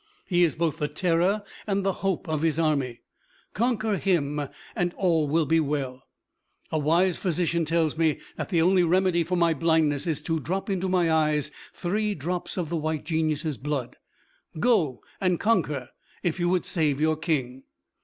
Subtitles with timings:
[0.25, 3.01] He is both the terror and the hope of his army.
[3.53, 4.41] Conquer him,
[4.75, 6.07] and all will be well.
[6.71, 10.71] A wise physician tells me that the only remedy for my blindness is to drop
[10.71, 13.95] into my eyes three drops of the White Genius's blood.
[14.59, 15.89] Go and conquer,
[16.23, 17.61] if you would save your King."